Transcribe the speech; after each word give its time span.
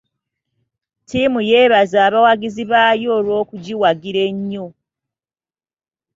Ttiimu 1.01 1.39
yeebaza 1.49 1.97
abawagizi 2.07 2.63
baayo 2.71 3.09
olw'okugiwagira 3.19 4.19
ennyo. 4.29 4.65